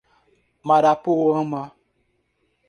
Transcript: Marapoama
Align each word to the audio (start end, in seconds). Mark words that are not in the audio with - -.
Marapoama 0.67 1.63